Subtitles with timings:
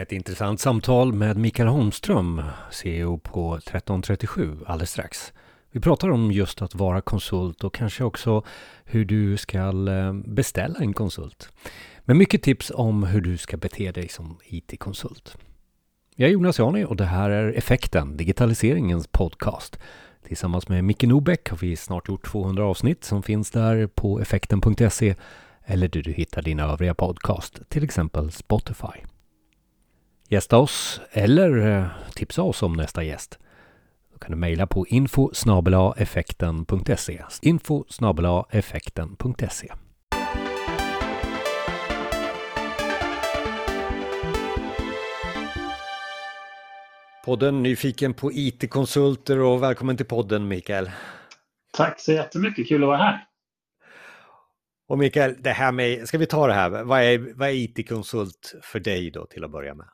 [0.00, 5.32] Ett intressant samtal med Mikael Holmström, CEO på 1337, alldeles strax.
[5.70, 8.44] Vi pratar om just att vara konsult och kanske också
[8.84, 11.52] hur du ska eh, beställa en konsult.
[12.00, 15.36] Men mycket tips om hur du ska bete dig som IT-konsult.
[16.16, 19.78] Jag är Jonas Jani och det här är Effekten, digitaliseringens podcast.
[20.26, 25.14] Tillsammans med Micke Nobeck har vi snart gjort 200 avsnitt som finns där på effekten.se
[25.64, 29.04] eller där du hittar dina övriga podcast, till exempel Spotify.
[30.32, 33.38] Gästa oss eller eh, tipsa oss om nästa gäst.
[34.12, 35.30] Då kan du mejla på info
[35.96, 37.84] effekten.se info
[38.50, 39.72] effekten.se
[47.24, 50.90] Podden Nyfiken på IT-konsulter och välkommen till podden Mikael.
[51.72, 53.26] Tack så jättemycket, kul att vara här.
[54.88, 58.54] Och Mikael, det här med, ska vi ta det här, vad är, vad är IT-konsult
[58.62, 59.86] för dig då till att börja med?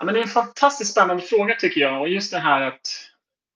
[0.00, 2.80] Ja, men det är en fantastiskt spännande fråga tycker jag och just det här att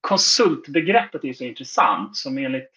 [0.01, 2.71] konsultbegreppet är så intressant som enligt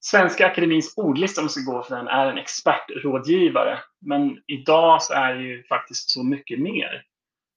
[0.00, 3.78] Svenska Akademins ordlista, om man ska gå för den, är en expertrådgivare.
[4.00, 7.04] Men idag så är det ju faktiskt så mycket mer.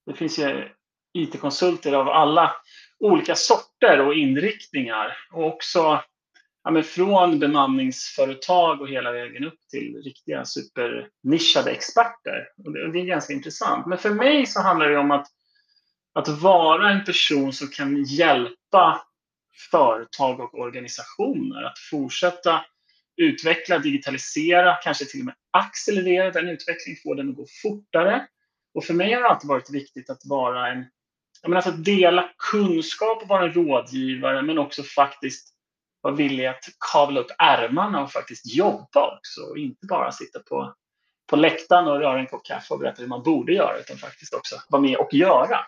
[0.05, 0.69] Det finns ju
[1.13, 2.51] IT-konsulter av alla
[2.99, 5.17] olika sorter och inriktningar.
[5.31, 6.03] Och också
[6.63, 12.47] ja, men från bemanningsföretag och hela vägen upp till riktiga supernischade experter.
[12.65, 13.85] Och det, och det är ganska intressant.
[13.85, 15.27] Men för mig så handlar det om att,
[16.15, 19.01] att vara en person som kan hjälpa
[19.71, 22.65] företag och organisationer att fortsätta
[23.17, 28.27] utveckla, digitalisera, kanske till och med accelerera den utvecklingen, få den att gå fortare.
[28.73, 30.85] Och för mig har det alltid varit viktigt att vara en
[31.41, 35.47] jag menar, alltså att dela kunskap och vara en rådgivare men också faktiskt
[36.01, 36.63] vara villig att
[36.93, 40.73] kavla upp ärmarna och faktiskt jobba också och inte bara sitta på,
[41.29, 44.33] på läktaren och röra en kopp kaffe och berätta hur man borde göra utan faktiskt
[44.33, 45.59] också vara med och göra.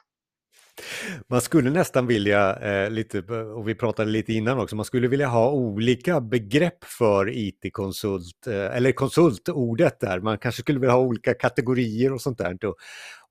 [1.28, 3.20] Man skulle nästan vilja, eh, lite,
[3.56, 8.76] och vi pratade lite innan också, man skulle vilja ha olika begrepp för IT-konsult, eh,
[8.76, 10.20] eller konsultordet där.
[10.20, 12.66] Man kanske skulle vilja ha olika kategorier och sånt där.
[12.66, 12.76] Och,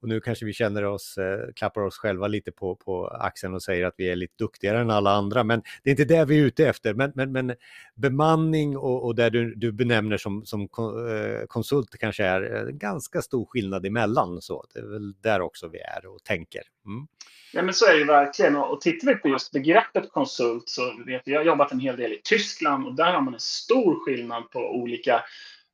[0.03, 3.63] och nu kanske vi känner oss, eh, klappar oss själva lite på, på axeln och
[3.63, 5.45] säger att vi är lite duktigare än alla andra.
[5.45, 6.95] Men det är inte det vi är ute efter.
[6.95, 7.55] Men, men, men
[7.95, 13.23] bemanning och, och det du, du benämner som, som eh, konsult kanske är eh, ganska
[13.23, 14.43] stor skillnad emellan.
[14.43, 16.63] Så det är väl där också vi är och tänker.
[16.87, 17.07] Mm.
[17.53, 18.57] Ja, men så är det verkligen.
[18.57, 21.97] Och tittar vi på just begreppet konsult så vet vi, jag har jobbat en hel
[21.97, 25.23] del i Tyskland och där har man en stor skillnad på olika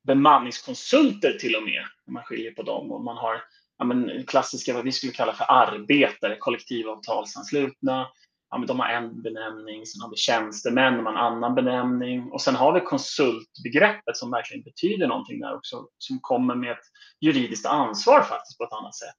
[0.07, 1.85] bemanningskonsulter till och med.
[2.07, 2.93] Man skiljer på dem.
[2.93, 3.43] Och man har
[3.79, 8.07] ja, men, klassiska, vad vi skulle kalla för arbetare, kollektivavtalsanslutna.
[8.51, 12.31] Ja, men de har en benämning, sen har vi tjänstemän, de har en annan benämning
[12.33, 16.85] och sen har vi konsultbegreppet som verkligen betyder någonting där också, som kommer med ett
[17.21, 19.19] juridiskt ansvar faktiskt på ett annat sätt.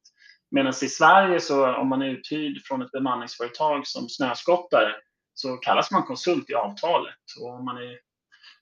[0.52, 4.96] Medan i Sverige så om man är uthyrd från ett bemanningsföretag som snöskottare
[5.34, 7.16] så kallas man konsult i avtalet.
[7.40, 8.00] Och om man är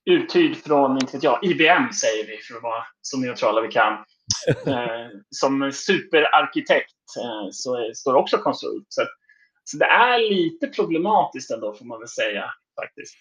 [0.05, 4.05] uthyrd från, inte vet jag, IBM säger vi för att vara så neutrala vi kan,
[4.67, 8.85] Eh, som superarkitekt eh, så står också konsult.
[8.89, 9.01] Så,
[9.63, 12.43] så det är lite problematiskt ändå får man väl säga
[12.81, 13.15] faktiskt.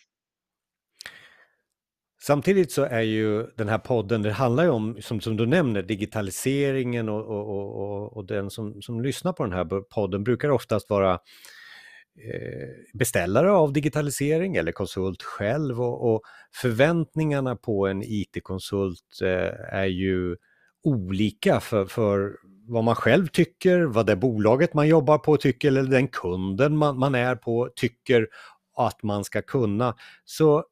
[2.23, 5.83] Samtidigt så är ju den här podden, det handlar ju om, som, som du nämner,
[5.83, 10.91] digitaliseringen och, och, och, och den som, som lyssnar på den här podden brukar oftast
[10.91, 16.23] vara eh, beställare av digitalisering eller konsult själv och, och
[16.55, 20.37] förväntningarna på en IT-konsult eh, är ju
[20.83, 22.37] olika för, för
[22.69, 26.99] vad man själv tycker, vad det bolaget man jobbar på tycker eller den kunden man,
[26.99, 28.29] man är på tycker
[28.77, 29.95] att man ska kunna.
[30.25, 30.65] Så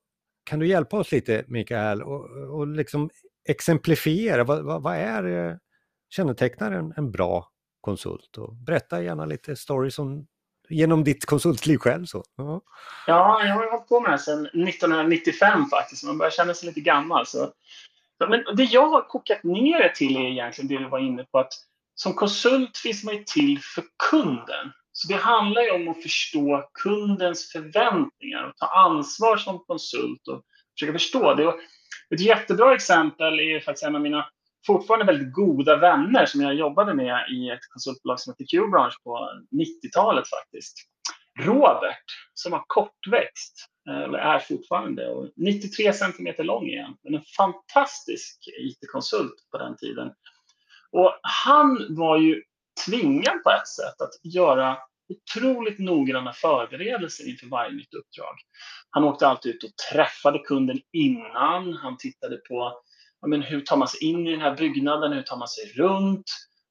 [0.44, 2.24] kan du hjälpa oss lite Mikael och,
[2.58, 3.10] och liksom
[3.48, 5.56] exemplifiera vad, vad, vad är eh,
[6.10, 7.48] kännetecknar en, en bra
[7.80, 8.38] konsult?
[8.38, 10.26] Och berätta gärna lite stories om,
[10.68, 12.04] genom ditt konsultliv själv.
[12.04, 12.24] Så.
[12.36, 12.60] Ja.
[13.06, 16.66] ja, jag har hållit på med det här sedan 1995 faktiskt, man börjar känna sig
[16.66, 17.26] lite gammal.
[17.26, 17.52] Så.
[18.28, 21.38] Men det jag har kokat ner det till är egentligen det du var inne på,
[21.38, 21.52] att
[21.94, 24.72] som konsult finns man ju till för kunden.
[24.92, 30.42] Så det handlar ju om att förstå kundens förväntningar och ta ansvar som konsult och
[30.78, 31.47] försöka förstå det.
[31.47, 31.54] Och
[32.15, 34.26] ett jättebra exempel är faktiskt en av mina
[34.66, 39.30] fortfarande väldigt goda vänner som jag jobbade med i ett konsultbolag som heter Q-branch på
[39.50, 40.76] 90-talet faktiskt.
[41.38, 42.04] Robert,
[42.34, 43.54] som var kortväxt,
[43.88, 46.96] eh, eller är fortfarande, och 93 centimeter lång igen.
[47.02, 50.10] Men en fantastisk IT-konsult på den tiden.
[50.92, 52.42] Och han var ju
[52.86, 58.34] tvingad på ett sätt att göra otroligt noggranna förberedelser inför varje nytt uppdrag.
[58.90, 61.72] Han åkte alltid ut och träffade kunden innan.
[61.72, 62.80] Han tittade på
[63.20, 65.72] ja, men hur tar man sig in i den här byggnaden, hur tar man sig
[65.76, 66.24] runt?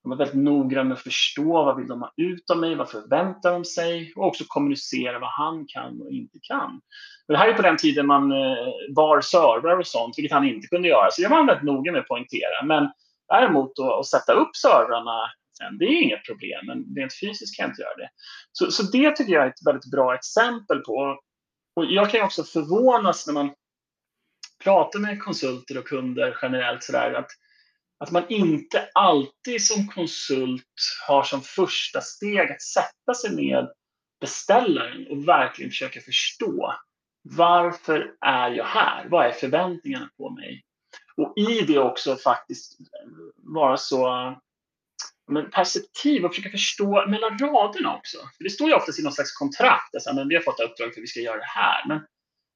[0.08, 2.90] De är väldigt noggranna med att förstå vad vill de ha ut av mig, vad
[2.90, 6.82] förväntar de sig och också kommunicera vad han kan och inte kan.
[7.28, 10.48] Men det här är på den tiden man eh, bar servrar och sånt, vilket han
[10.48, 11.12] inte kunde göra.
[11.12, 12.66] Så det var han väldigt noga med att poängtera.
[12.66, 12.92] Men
[13.28, 15.24] däremot då, att sätta upp servrarna
[15.62, 18.10] eh, det är inget problem, men rent fysiskt kan jag inte göra det.
[18.52, 21.20] Så, så det tycker jag är ett väldigt bra exempel på.
[21.76, 23.50] Och jag kan också förvånas när man
[24.64, 27.32] pratar med konsulter och kunder generellt sådär att
[28.00, 30.64] att man inte alltid som konsult
[31.08, 33.72] har som första steg att sätta sig med
[34.22, 36.74] beställaren och verkligen försöka förstå
[37.30, 39.08] varför är jag här?
[39.10, 40.64] Vad är förväntningarna på mig?
[41.18, 42.78] Och i det också faktiskt
[43.36, 44.36] vara så
[45.32, 48.18] men perceptiv och försöka förstå mellan raderna också.
[48.18, 50.94] För det står ju oftast i någon slags kontrakt, alltså, men vi har fått uppdrag
[50.94, 51.88] för att vi ska göra det här.
[51.88, 52.02] Men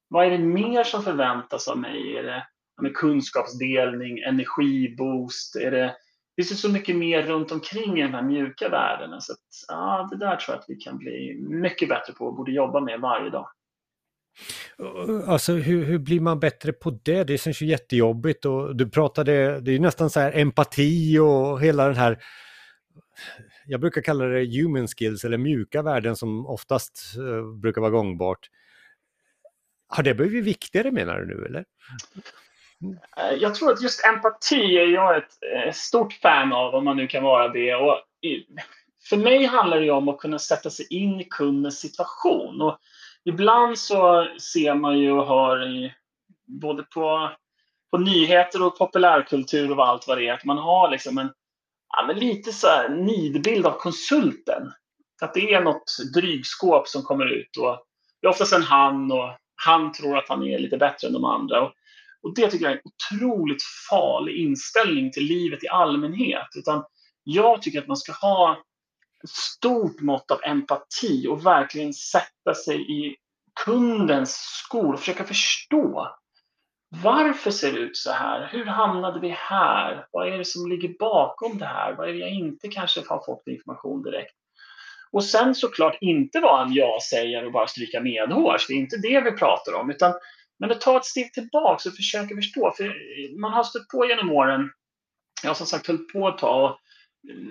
[0.08, 2.16] vad är det mer som förväntas av mig?
[2.16, 2.46] Är det
[2.82, 5.56] med kunskapsdelning, energiboost?
[5.56, 5.96] Är det,
[6.36, 9.20] det finns så mycket mer runt omkring i de här mjuka värdena.
[9.20, 9.38] Så att,
[9.68, 12.80] ja, det där tror jag att vi kan bli mycket bättre på och borde jobba
[12.80, 13.48] med varje dag.
[15.26, 17.24] Alltså hur, hur blir man bättre på det?
[17.24, 21.86] Det känns ju jättejobbigt och du pratade, det är nästan så här empati och hela
[21.86, 22.18] den här
[23.66, 28.50] jag brukar kalla det human skills eller mjuka värden som oftast eh, brukar vara gångbart.
[29.88, 31.64] Har det blivit viktigare menar du nu eller?
[33.16, 36.96] Eh, jag tror att just empati är jag ett eh, stort fan av, om man
[36.96, 37.74] nu kan vara det.
[37.74, 38.00] Och
[39.08, 42.60] för mig handlar det om att kunna sätta sig in i kundens situation.
[42.60, 42.78] Och
[43.24, 45.94] ibland så ser man ju och hör i,
[46.46, 47.30] både på,
[47.90, 51.32] på nyheter och populärkultur och allt vad det är, att man har liksom en
[51.96, 54.72] ja, men lite så här nidbild av konsulten.
[55.22, 57.78] Att det är något drygskåp som kommer ut och
[58.20, 59.30] det är oftast en han och
[59.64, 61.62] han tror att han är lite bättre än de andra.
[61.62, 61.72] Och
[62.22, 66.48] och det tycker jag är en otroligt farlig inställning till livet i allmänhet.
[66.56, 66.84] Utan
[67.24, 68.62] jag tycker att man ska ha
[69.24, 73.16] ett stort mått av empati och verkligen sätta sig i
[73.64, 76.16] kundens skor och försöka förstå.
[77.02, 78.48] Varför ser det ut så här?
[78.52, 80.06] Hur hamnade vi här?
[80.10, 81.92] Vad är det som ligger bakom det här?
[81.92, 84.34] Vad är det jag inte kanske har fått information direkt?
[85.12, 88.66] Och sen såklart inte vara en ja-sägare och bara stryka medhårs.
[88.66, 89.90] Det är inte det vi pratar om.
[89.90, 90.12] Utan
[90.62, 92.72] men att ta ett steg tillbaka och försöka förstå.
[92.76, 92.94] För
[93.40, 94.70] man har stött på genom åren,
[95.42, 96.78] jag har som sagt hållit på ett tag, och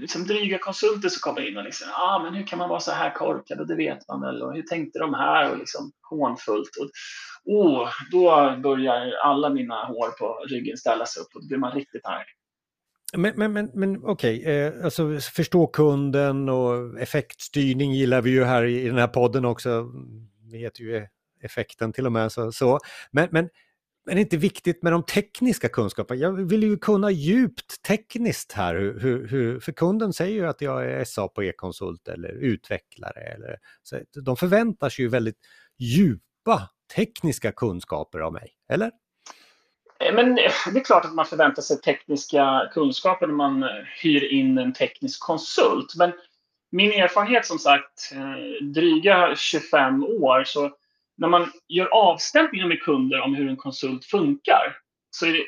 [0.02, 2.92] liksom dryga konsulter som kommer in och liksom, ah, men hur kan man vara så
[2.92, 3.60] här korkad?
[3.60, 4.42] Och det vet man väl.
[4.42, 5.52] Och hur tänkte de här?
[5.52, 6.70] Och liksom hånfullt.
[6.80, 6.90] Och,
[7.46, 12.06] oh, då börjar alla mina hår på ryggen ställas upp och då blir man riktigt
[12.06, 12.26] arg.
[13.18, 14.54] Men, men, men, men okej, okay.
[14.54, 19.46] eh, alltså förstå kunden och effektstyrning gillar vi ju här i, i den här podden
[19.46, 19.92] också.
[20.52, 21.08] Vi heter ju
[21.42, 22.32] effekten till och med.
[22.32, 22.80] Så, så.
[23.12, 23.50] Men, men,
[24.06, 26.20] men det är inte viktigt med de tekniska kunskaperna.
[26.20, 28.76] Jag vill ju kunna djupt tekniskt här.
[28.76, 33.22] Hur, hur, för kunden säger ju att jag är SA på e-konsult eller utvecklare.
[33.22, 35.38] Eller, så de förväntar sig ju väldigt
[35.78, 38.92] djupa tekniska kunskaper av mig, eller?
[40.02, 43.70] Eh, men eh, det är klart att man förväntar sig tekniska kunskaper när man eh,
[44.02, 45.96] hyr in en teknisk konsult.
[45.98, 46.12] Men
[46.72, 48.12] min erfarenhet som sagt,
[48.62, 50.72] dryga 25 år, så
[51.18, 54.78] när man gör avstämningar med kunder om hur en konsult funkar
[55.12, 55.46] så är det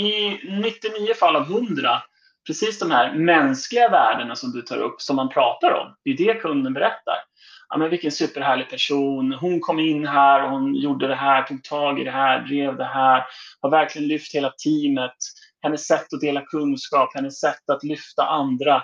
[0.00, 2.02] i 99 fall av 100
[2.46, 5.96] precis de här mänskliga värdena som du tar upp som man pratar om.
[6.04, 7.16] Det är det kunden berättar.
[7.68, 9.32] Ja, men vilken superhärlig person.
[9.32, 12.76] Hon kom in här och hon gjorde det här, tog tag i det här, drev
[12.76, 13.24] det här,
[13.60, 15.16] har verkligen lyft hela teamet.
[15.62, 18.82] Hennes sätt att dela kunskap, hennes sätt att lyfta andra.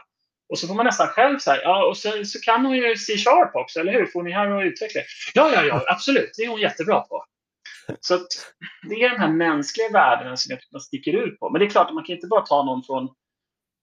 [0.53, 3.55] Och så får man nästan själv säga, ja och sen så kan hon ju C-sharp
[3.55, 4.07] också, eller hur?
[4.07, 5.01] Får ni här och utveckla?
[5.35, 7.25] Ja, ja, ja, absolut, det är hon jättebra på.
[8.01, 8.27] Så att
[8.89, 11.51] det är de här mänskliga värdena som jag tycker man sticker ut på.
[11.51, 13.09] Men det är klart att man kan inte bara ta någon från,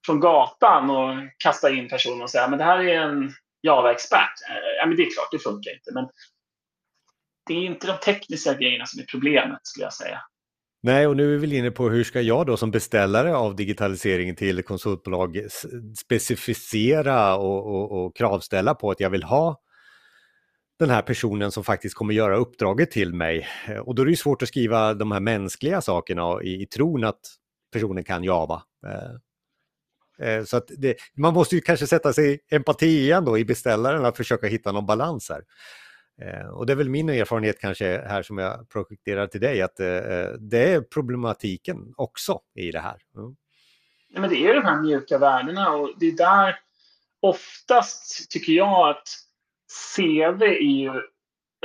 [0.06, 4.34] från gatan och kasta in personen och säga, men det här är en Java-expert.
[4.78, 5.92] Ja, men det är klart, det funkar inte.
[5.94, 6.10] Men
[7.48, 10.22] det är inte de tekniska grejerna som är problemet, skulle jag säga.
[10.82, 13.56] Nej, och nu är vi väl inne på hur ska jag då som beställare av
[13.56, 15.40] digitalisering till konsultbolag
[16.00, 19.62] specificera och, och, och, kravställa på att jag vill ha
[20.80, 23.48] den här personen som faktiskt kommer göra uppdraget till mig.
[23.86, 27.04] Och då är det ju svårt att skriva de här mänskliga sakerna i, i tron
[27.04, 27.20] att
[27.74, 28.64] personen kan Java.
[28.88, 33.46] Eh, eh så att det, man måste ju kanske sätta sig empati igen då i
[33.46, 35.44] beställaren att försöka hitta någon balans här.
[36.22, 39.80] Eh, och det är väl min erfarenhet kanske här som jag projekterar till dig, att
[39.80, 42.98] eh, eh, det är problematiken också i det här.
[43.18, 43.36] Mm.
[44.10, 46.56] Nej, men det är de här mjuka värdena och det är där
[47.22, 49.08] oftast tycker jag att
[49.96, 51.02] CV är ju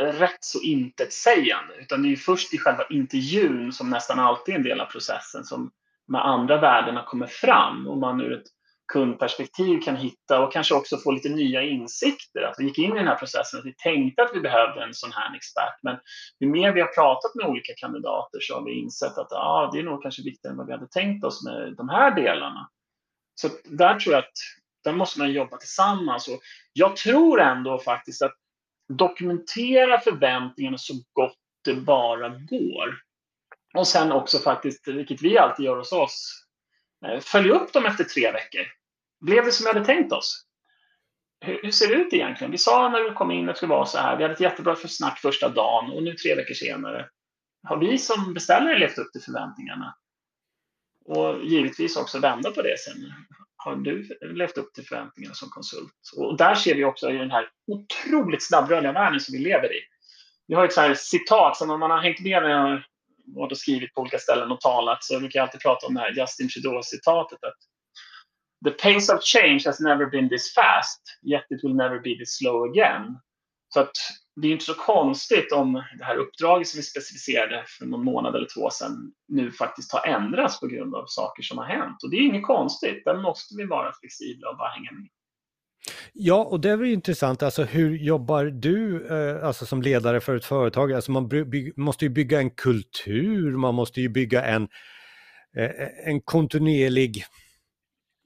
[0.01, 1.75] rätt så intetsägande.
[1.81, 5.45] Utan det är först i själva intervjun som nästan alltid är en del av processen
[5.45, 5.71] som
[6.07, 7.89] de andra värdena kommer fram.
[7.89, 8.47] Om man ur ett
[8.93, 12.43] kundperspektiv kan hitta och kanske också få lite nya insikter.
[12.43, 14.95] Att vi gick in i den här processen att vi tänkte att vi behövde en
[14.95, 15.79] sån här expert.
[15.83, 15.99] Men
[16.41, 19.79] ju mer vi har pratat med olika kandidater så har vi insett att ah, det
[19.79, 22.71] är nog kanske viktigare än vad vi hade tänkt oss med de här delarna.
[23.35, 24.33] Så där tror jag att
[24.85, 26.29] där måste man jobba tillsammans.
[26.29, 26.41] Och
[26.73, 28.35] jag tror ändå faktiskt att
[28.89, 32.95] dokumentera förväntningarna så gott det bara går.
[33.75, 36.44] Och sen också faktiskt, vilket vi alltid gör hos oss,
[37.05, 38.67] Eh, följ upp dem efter tre veckor.
[39.21, 40.47] Blev det som vi hade tänkt oss?
[41.41, 42.51] Hur, hur ser det ut egentligen?
[42.51, 44.17] Vi sa när vi kom in att det skulle vara så här.
[44.17, 47.09] Vi hade ett jättebra för snack första dagen och nu tre veckor senare
[47.65, 49.97] har vi som beställare levt upp till förväntningarna.
[51.05, 53.13] Och givetvis också vända på det sen.
[53.57, 55.93] Har du levt upp till förväntningarna som konsult?
[56.17, 59.81] Och där ser vi också i den här otroligt snabbrörliga världen som vi lever i.
[60.47, 62.83] Vi har ett så här citat som om man har hängt med
[63.27, 65.87] när jag varit och skrivit på olika ställen och talat så brukar jag alltid prata
[65.87, 67.59] om det här Justin Trudeau-citatet att
[68.65, 72.37] The pace of change has never been this fast, yet it will never be this
[72.39, 73.19] slow again.
[73.75, 73.97] Så att
[74.37, 78.37] det är inte så konstigt om det här uppdraget som vi specificerade för någon månad
[78.37, 82.03] eller två sedan nu faktiskt har ändrats på grund av saker som har hänt.
[82.03, 85.09] Och det är inget konstigt, där måste vi vara flexibla och bara hänga med.
[86.13, 90.37] Ja, och det är väl intressant, alltså hur jobbar du eh, alltså som ledare för
[90.37, 90.93] ett företag?
[90.93, 91.31] Alltså man
[91.77, 94.69] måste ju bygga en kultur, man måste ju bygga en,
[95.57, 95.71] eh,
[96.05, 97.25] en kontinuerlig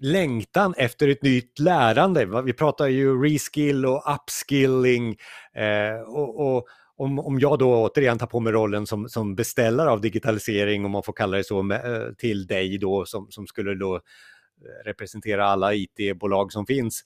[0.01, 2.43] längtan efter ett nytt lärande.
[2.43, 5.17] Vi pratar ju reskill och upskilling
[5.55, 9.91] eh, och, och om, om jag då återigen tar på mig rollen som, som beställare
[9.91, 13.47] av digitalisering, om man får kalla det så, med, eh, till dig då som, som
[13.47, 14.01] skulle då eh,
[14.85, 17.05] representera alla IT-bolag som finns,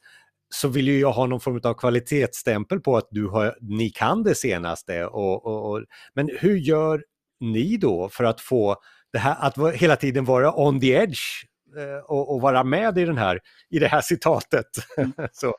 [0.55, 4.23] så vill ju jag ha någon form av kvalitetsstämpel på att du har, ni kan
[4.23, 5.07] det senaste.
[5.07, 7.05] Och, och, och, men hur gör
[7.41, 8.77] ni då för att få
[9.13, 11.21] det här att hela tiden vara on the edge
[11.77, 13.41] eh, och, och vara med i, den här,
[13.71, 14.67] i det här citatet?
[14.97, 15.13] Mm.
[15.33, 15.55] så.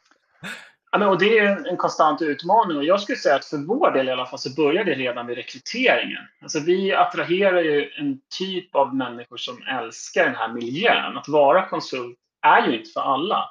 [0.92, 3.92] Ja, men, och det är en konstant utmaning och jag skulle säga att för vår
[3.92, 6.22] del i alla fall så börjar det redan vid rekryteringen.
[6.42, 11.18] Alltså vi attraherar ju en typ av människor som älskar den här miljön.
[11.18, 13.50] Att vara konsult är ju inte för alla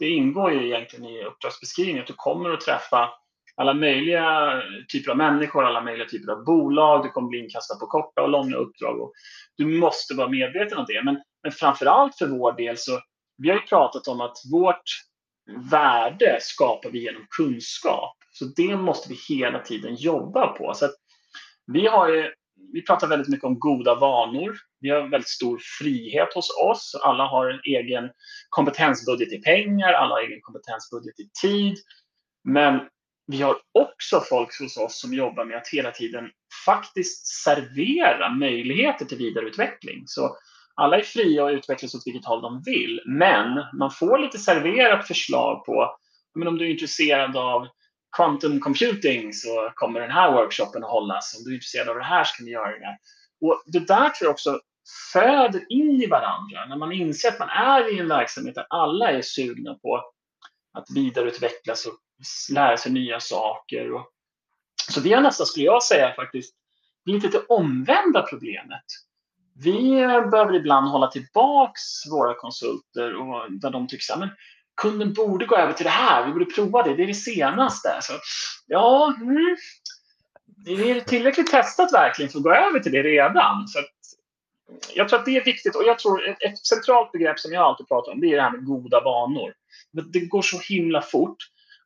[0.00, 3.10] det ingår ju egentligen i uppdragsbeskrivningen att du kommer att träffa
[3.56, 7.04] alla möjliga typer av människor, alla möjliga typer av bolag.
[7.04, 9.00] Du kommer bli inkastad på korta och långa uppdrag.
[9.00, 9.12] Och
[9.56, 11.02] du måste vara medveten om det.
[11.04, 13.00] Men, men framför allt för vår del så
[13.36, 14.82] vi har ju pratat om att vårt
[15.70, 18.16] värde skapar vi genom kunskap.
[18.32, 20.74] Så det måste vi hela tiden jobba på.
[20.74, 20.88] Så
[21.72, 22.32] vi har ju
[22.72, 24.56] vi pratar väldigt mycket om goda vanor.
[24.80, 27.00] Vi har väldigt stor frihet hos oss.
[27.02, 28.10] Alla har en egen
[28.48, 31.76] kompetensbudget i pengar, alla har egen kompetensbudget i tid.
[32.44, 32.80] Men
[33.26, 36.30] vi har också folk hos oss som jobbar med att hela tiden
[36.66, 40.02] faktiskt servera möjligheter till vidareutveckling.
[40.06, 40.36] Så
[40.74, 45.06] alla är fria att utvecklas åt vilket håll de vill, men man får lite serverat
[45.06, 45.96] förslag på
[46.34, 47.66] men om du är intresserad av
[48.16, 51.36] quantum computing så kommer den här workshopen att hållas.
[51.38, 52.98] Om du är intresserad av det här så kan du göra det.
[53.40, 54.60] Och det där tror jag också
[55.12, 56.66] föder in i varandra.
[56.68, 60.04] När man inser att man är i en verksamhet där alla är sugna på
[60.72, 61.94] att vidareutvecklas och
[62.52, 63.92] lära sig nya saker.
[63.92, 64.06] Och,
[64.90, 66.54] så vi har nästan, skulle jag säga, faktiskt
[67.04, 68.84] blivit lite omvända problemet.
[69.64, 69.90] Vi
[70.30, 74.30] behöver ibland hålla tillbaks våra konsulter och där de tycker att
[74.80, 77.98] kunden borde gå över till det här, vi borde prova det, det är det senaste.
[78.00, 78.12] Så,
[78.66, 79.56] ja, mm,
[80.64, 83.68] det är tillräckligt testat verkligen för att gå över till det redan.
[83.68, 83.90] Så att,
[84.94, 87.62] jag tror att det är viktigt och jag tror ett, ett centralt begrepp som jag
[87.62, 89.52] alltid pratar om det är det här med goda vanor.
[90.12, 91.36] Det går så himla fort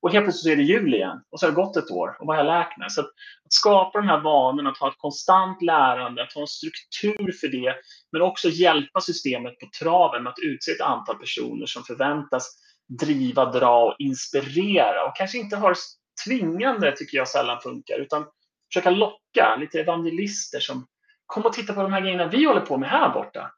[0.04, 2.16] och helt plötsligt så är det jul igen och så har det gått ett år
[2.20, 2.90] och vad har jag lärt mig?
[2.90, 3.06] Så att,
[3.44, 7.48] att skapa de här vanorna, att ha ett konstant lärande, att ha en struktur för
[7.48, 7.74] det
[8.12, 13.44] men också hjälpa systemet på traven med att utse ett antal personer som förväntas driva,
[13.44, 15.76] dra och inspirera och kanske inte har
[16.24, 18.26] tvingande, tycker jag sällan funkar, utan
[18.72, 20.86] försöka locka lite evangelister som
[21.26, 23.50] kom och titta på de här grejerna vi håller på med här borta.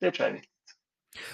[0.00, 0.49] Det tror jag är viktigt.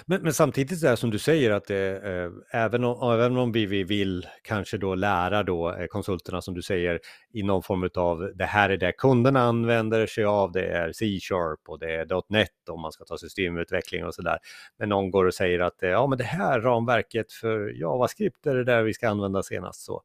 [0.05, 3.65] Men, men samtidigt är det som du säger att det, även, om, även om vi,
[3.65, 6.99] vi vill kanske då lära då eh, konsulterna som du säger
[7.33, 11.59] i någon form av det här är det kunderna använder sig av, det är C-sharp
[11.67, 14.37] och det är .NET om man ska ta systemutveckling och sådär.
[14.79, 18.63] Men någon går och säger att ja men det här ramverket för JavaScript är det
[18.63, 19.85] där vi ska använda senast.
[19.85, 20.03] Så.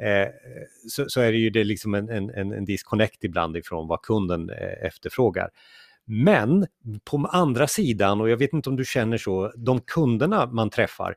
[0.00, 0.28] Eh,
[0.88, 4.50] så, så, är det ju det liksom en, en, en disconnect ibland ifrån vad kunden
[4.50, 5.50] eh, efterfrågar.
[6.06, 6.66] Men
[7.10, 11.14] på andra sidan, och jag vet inte om du känner så, de kunderna man träffar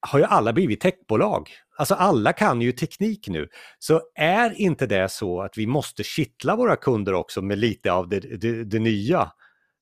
[0.00, 1.50] har ju alla blivit techbolag.
[1.76, 3.48] Alltså alla kan ju teknik nu.
[3.78, 8.08] Så är inte det så att vi måste kittla våra kunder också med lite av
[8.08, 9.32] det, det, det nya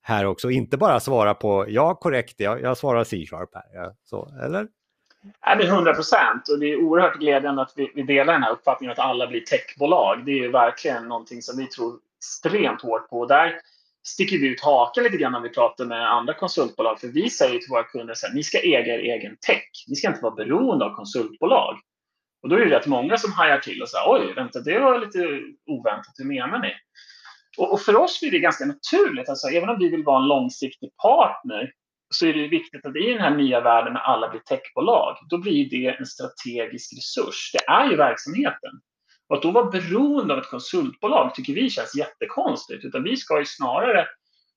[0.03, 3.65] här också, inte bara svara på ja korrekt, jag, jag svarar C-sharp här.
[3.75, 4.69] Ja, så, eller?
[5.47, 6.49] Nej, men 100 procent.
[6.49, 9.41] Och det är oerhört glädjande att vi, vi, delar den här uppfattningen att alla blir
[9.41, 10.25] techbolag.
[10.25, 13.27] Det är ju verkligen någonting som vi tror extremt hårt på.
[13.27, 13.61] Där
[14.07, 17.01] sticker vi ut hakan lite grann när vi pratar med andra konsultbolag.
[17.01, 19.69] För vi säger till våra kunder att ni ska äga er egen tech.
[19.89, 21.77] Ni ska inte vara beroende av konsultbolag.
[22.43, 24.99] Och då är det rätt många som hajar till och säger oj, vänta, det var
[24.99, 26.15] lite oväntat.
[26.19, 26.73] Hur menar ni?
[27.59, 29.29] Och, och för oss blir det ganska naturligt.
[29.29, 31.73] Alltså, även om vi vill vara en långsiktig partner
[32.15, 35.39] så är det viktigt att i den här nya världen när alla blir techbolag, då
[35.39, 37.51] blir det en strategisk resurs.
[37.53, 38.73] Det är ju verksamheten.
[39.29, 42.85] Och att då vara beroende av ett konsultbolag tycker vi känns jättekonstigt.
[42.85, 44.07] Utan vi ska ju snarare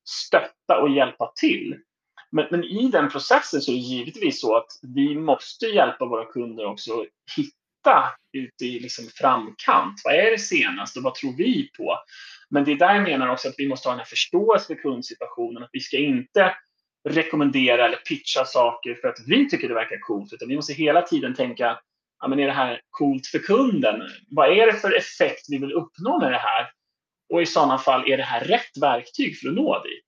[0.10, 1.76] stötta och hjälpa till.
[2.32, 6.26] Men, men, i den processen så är det givetvis så att vi måste hjälpa våra
[6.26, 7.08] kunder också att
[7.38, 10.02] hitta ute i liksom framkant.
[10.04, 11.98] Vad är det senaste och vad tror vi på?
[12.50, 14.82] Men det är där jag menar också att vi måste ha den här förståelsen för
[14.82, 15.64] kundsituationen.
[15.64, 16.56] Att vi ska inte
[17.10, 21.02] rekommendera eller pitcha saker för att vi tycker det verkar coolt, utan vi måste hela
[21.02, 21.80] tiden tänka
[22.20, 24.02] ja, men är det här coolt för kunden?
[24.30, 26.72] Vad är det för effekt vi vill uppnå med det här?
[27.30, 30.08] Och i sådana fall, är det här rätt verktyg för att nå dit?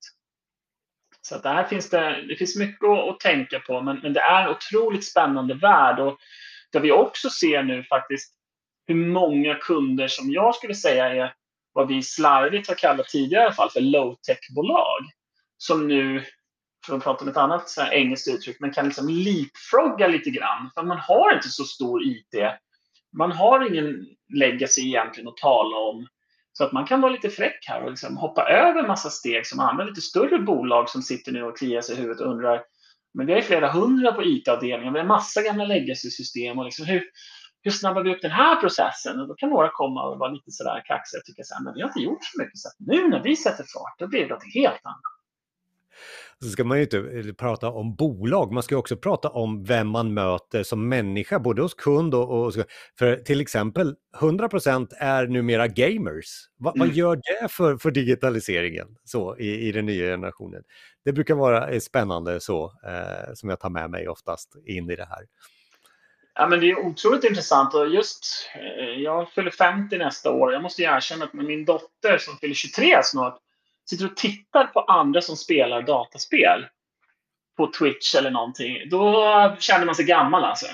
[1.22, 4.20] Så att där finns det, det finns mycket att, att tänka på, men, men det
[4.20, 6.18] är en otroligt spännande värld och
[6.72, 8.34] där vi också ser nu faktiskt
[8.88, 11.34] hur många kunder som jag skulle säga är
[11.74, 15.02] vad vi slarvigt har kallat tidigare i alla fall för low-tech-bolag
[15.58, 16.26] som nu
[16.86, 20.30] för att prata om ett annat så här engelskt uttryck, men kan liksom leapfrogga lite
[20.30, 20.72] grann.
[20.76, 22.36] För man har inte så stor IT.
[23.18, 26.08] Man har ingen legacy egentligen att tala om.
[26.54, 29.60] Så att man kan vara lite fräck här och liksom hoppa över massa steg som
[29.60, 32.62] andra lite större bolag som sitter nu och kliar sig i huvudet och undrar
[33.14, 36.86] men vi har ju flera hundra på IT-avdelningen, vi har massa gamla legacy-system och liksom
[36.86, 37.04] hur,
[37.62, 39.20] hur snabbar vi upp den här processen?
[39.20, 41.74] Och då kan några komma och vara lite sådär kaxiga och tycka så här, men
[41.74, 42.58] vi har inte gjort så mycket.
[42.58, 45.11] Så nu när vi sätter fart, då blir det något helt annat
[46.44, 49.88] så ska man ju inte eh, prata om bolag, man ska också prata om vem
[49.88, 52.46] man möter som människa, både hos kund och...
[52.46, 52.54] och
[53.00, 56.50] för till exempel, 100% är numera gamers.
[56.60, 56.88] Va, mm.
[56.88, 60.64] Vad gör det för, för digitaliseringen så, i, i den nya generationen?
[61.06, 64.96] Det brukar vara eh, spännande så, eh, som jag tar med mig oftast in i
[64.96, 65.26] det här.
[66.34, 70.54] Ja, men det är otroligt intressant och just eh, jag fyller 50 nästa år.
[70.54, 73.40] Jag måste erkänna att med min dotter som fyller 23 snart
[73.90, 76.66] sitter och tittar på andra som spelar dataspel
[77.58, 80.66] på Twitch eller någonting, då känner man sig gammal alltså.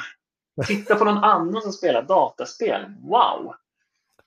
[0.68, 2.86] Titta på någon annan som spelar dataspel.
[3.02, 3.54] Wow!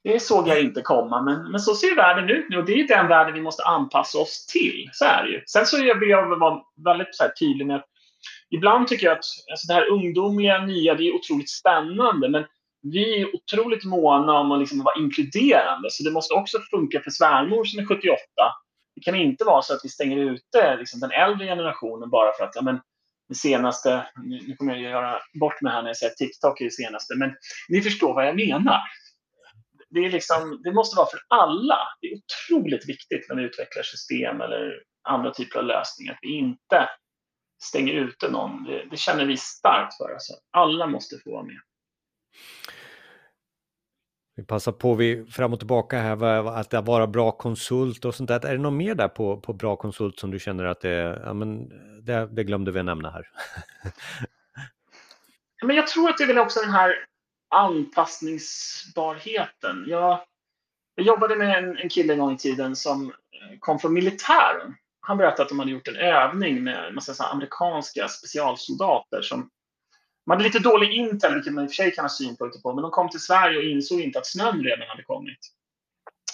[0.02, 2.88] Det såg jag inte komma, men, men så ser världen ut nu och det är
[2.88, 4.90] den världen vi måste anpassa oss till.
[4.92, 5.42] Så är det ju.
[5.46, 7.86] Sen så vill jag vara väldigt så här tydlig med att
[8.50, 12.44] ibland tycker jag att alltså det här ungdomliga, nya, det är otroligt spännande, men
[12.82, 15.88] vi är otroligt måna om att liksom vara inkluderande.
[15.90, 18.16] Så det måste också funka för svärmor som är 78
[18.94, 22.44] det kan inte vara så att vi stänger ute liksom, den äldre generationen bara för
[22.44, 22.81] att ja, men,
[23.29, 26.70] det senaste, nu kommer jag göra bort mig här när jag säger TikTok är det
[26.70, 27.35] senaste, men
[27.68, 28.81] ni förstår vad jag menar.
[29.90, 31.79] Det, är liksom, det måste vara för alla.
[32.00, 36.37] Det är otroligt viktigt när vi utvecklar system eller andra typer av lösningar att vi
[36.37, 36.88] inte
[37.62, 38.64] stänger ute någon.
[38.64, 40.12] Det, det känner vi starkt för.
[40.12, 40.33] Alltså.
[40.50, 41.61] Alla måste få vara med.
[44.40, 48.46] Vi passar på vi fram och tillbaka här, att vara bra konsult och sånt där.
[48.46, 51.33] Är det något mer där på, på bra konsult som du känner att det, ja,
[51.33, 51.68] men
[52.03, 53.29] det, det glömde vi nämna här?
[55.62, 56.94] men jag tror att det är väl också den här
[57.55, 59.85] anpassningsbarheten.
[59.87, 60.20] Jag,
[60.94, 63.12] jag jobbade med en, en kille en gång i tiden som eh,
[63.59, 64.74] kom från militären.
[65.00, 69.50] Han berättade att de hade gjort en övning med en massa amerikanska specialsoldater som
[70.24, 72.74] de hade lite dålig intel, vilket man i och för sig kan ha synpunkter på,
[72.74, 75.38] men de kom till Sverige och insåg inte att snön redan hade kommit.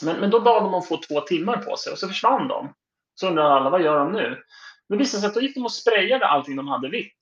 [0.03, 2.49] Men, men då bad de om att få två timmar på sig och så försvann
[2.49, 2.75] de.
[3.15, 4.43] Så undrade alla, vad gör de nu?
[4.89, 7.19] Det visade sig att då gick de och sprayade allting de hade vitt.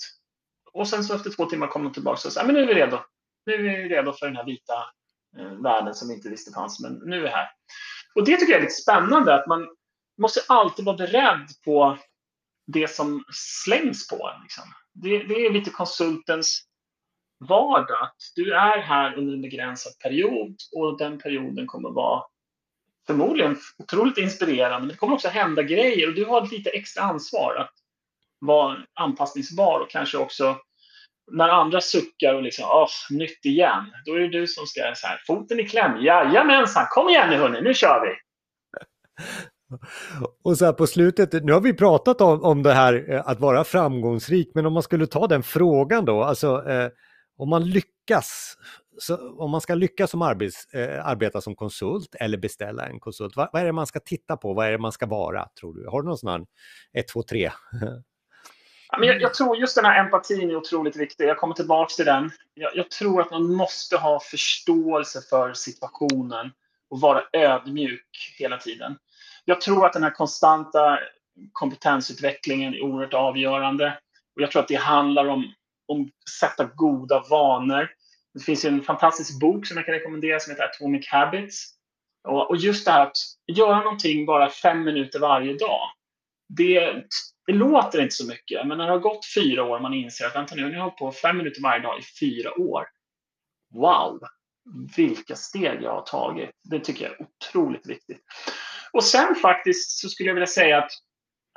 [0.73, 2.75] Och sen så efter två timmar kom de tillbaka och sa, men nu är vi
[2.75, 2.99] redo.
[3.47, 4.75] Nu är vi redo för den här vita
[5.39, 7.49] eh, världen som vi inte visste fanns, men nu är vi här.
[8.15, 9.69] Och det tycker jag är lite spännande, att man
[10.19, 11.99] måste alltid vara beredd på
[12.67, 14.43] det som slängs på en.
[14.43, 16.63] Liksom det, det är lite konsultens
[17.49, 18.11] vardag.
[18.35, 22.23] Du är här under en begränsad period och den perioden kommer vara
[23.07, 24.79] förmodligen otroligt inspirerande.
[24.79, 27.73] Men det kommer också hända grejer och du har lite extra ansvar att
[28.39, 30.57] vara anpassningsbar och kanske också
[31.33, 35.07] när andra suckar och liksom åh, nytt igen, då är det du som ska så
[35.07, 36.03] här, foten i kläm.
[36.03, 38.17] Jajamensan, kom igen nu hörni, nu kör vi!
[40.45, 43.41] Och så här på slutet, nu har vi pratat om, om det här eh, att
[43.41, 46.91] vara framgångsrik, men om man skulle ta den frågan då, alltså eh,
[47.37, 48.57] om man lyckas
[48.99, 53.37] så om man ska lyckas som arbets, eh, arbeta som konsult eller beställa en konsult,
[53.37, 54.55] vad, vad, är det man ska titta på?
[54.55, 55.89] Vad är det man ska vara, tror du?
[55.89, 56.47] Har du någon sån här
[56.93, 57.51] 1, 2, 3?
[59.01, 61.25] jag, jag, tror just den här empatin är otroligt viktig.
[61.25, 62.31] Jag kommer tillbaka till den.
[62.55, 66.51] Jag, jag, tror att man måste ha förståelse för situationen
[66.91, 68.97] och vara ödmjuk hela tiden.
[69.45, 70.99] Jag tror att den här konstanta
[71.53, 73.99] kompetensutvecklingen är oerhört avgörande.
[74.37, 75.53] Och jag tror att det handlar om,
[75.89, 77.89] om att sätta goda vanor.
[78.35, 81.75] Det finns en fantastisk bok som jag kan rekommendera som heter Atomic Habits.
[82.29, 85.81] Och, och just det här att göra någonting bara fem minuter varje dag.
[86.49, 87.05] Det,
[87.47, 90.35] det låter inte så mycket, men när det har gått fyra år man inser att
[90.37, 92.85] vänta nu, nu har jag hållit på fem minuter varje dag i fyra år.
[93.75, 94.21] Wow!
[94.97, 96.51] Vilka steg jag har tagit.
[96.71, 98.21] Det tycker jag är otroligt viktigt.
[98.95, 100.91] Och sen faktiskt så skulle jag vilja säga att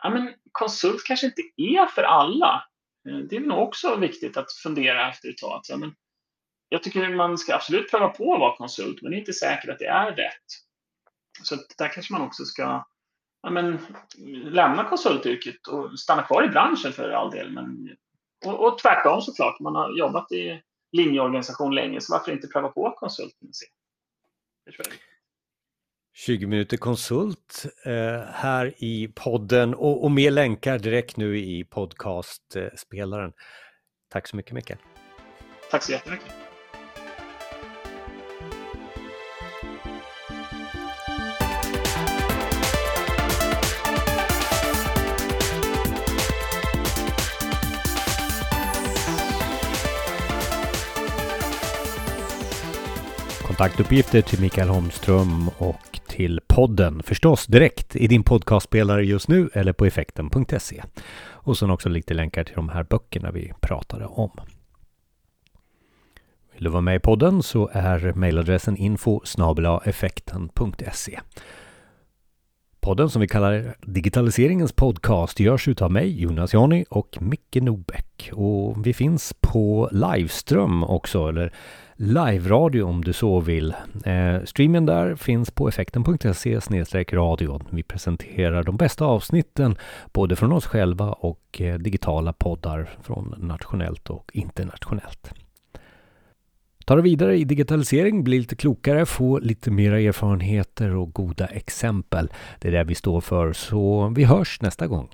[0.03, 2.63] ja, men konsult kanske inte är för alla.
[3.09, 5.51] Eh, det är nog också viktigt att fundera efter ett tag.
[5.51, 5.95] Alltså, men
[6.69, 9.69] jag tycker man ska absolut pröva på att vara konsult, men det är inte säkert
[9.69, 10.45] att det är rätt.
[11.43, 12.85] Så där kanske man också ska
[13.41, 13.79] ja, men,
[14.43, 17.51] lämna konsultyrket och stanna kvar i branschen för all del.
[17.51, 17.95] Men,
[18.45, 22.91] och, och tvärtom såklart, man har jobbat i linjeorganisation länge, så varför inte pröva på
[22.91, 23.49] konsulten?
[26.27, 33.31] 20 minuter konsult eh, här i podden och, och mer länkar direkt nu i podcastspelaren.
[34.09, 34.79] Tack så mycket Mikael.
[35.71, 36.33] Tack så jättemycket.
[53.57, 59.73] kontaktuppgifter till Mikael Holmström och till podden förstås direkt i din podcastspelare just nu eller
[59.73, 60.83] på effekten.se.
[61.29, 64.31] Och sen också lite länkar till de här böckerna vi pratade om.
[66.53, 69.21] Vill du vara med i podden så är mejladressen info
[69.85, 71.19] effekten.se.
[72.79, 78.29] Podden som vi kallar Digitaliseringens podcast görs utav mig, Jonas Jani och Micke Nobäck.
[78.33, 81.53] Och vi finns på Liveström också, eller
[81.97, 83.75] live-radio om du så vill.
[84.05, 86.59] Eh, streamen där finns på effekten.se
[87.13, 87.61] radio.
[87.69, 89.75] Vi presenterar de bästa avsnitten
[90.13, 95.31] både från oss själva och eh, digitala poddar från nationellt och internationellt.
[96.85, 102.29] Ta det vidare i digitalisering, bli lite klokare, få lite mera erfarenheter och goda exempel.
[102.59, 105.09] Det är det vi står för, så vi hörs nästa gång.